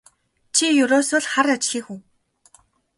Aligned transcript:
Чи 0.55 0.65
ерөөсөө 0.83 1.19
л 1.23 1.27
хар 1.31 1.47
ажлын 1.55 1.83
хүн. 1.85 1.99